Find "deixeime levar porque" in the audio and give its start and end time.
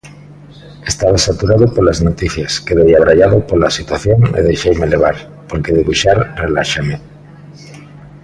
4.47-5.75